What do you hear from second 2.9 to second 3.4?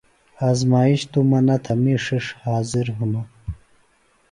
ہِنوۡ۔